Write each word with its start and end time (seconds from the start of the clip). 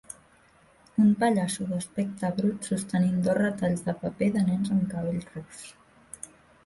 un 1.01 1.11
pallasso 1.23 1.67
d'aspecte 1.73 2.31
brut 2.39 2.69
sostenint 2.71 3.21
dos 3.27 3.37
retalls 3.41 3.85
de 3.91 3.95
paper 4.07 4.31
de 4.39 4.43
nens 4.49 4.75
amb 4.77 4.87
cabell 4.95 5.21
ros 5.37 5.61